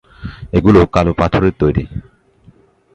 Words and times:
এগুলো 0.57 0.79
কাল 0.95 1.07
পাথরের 1.19 1.53
তৈরি। 1.59 1.83